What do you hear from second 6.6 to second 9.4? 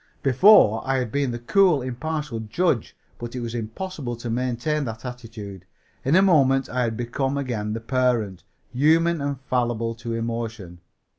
I had become again the parent, human and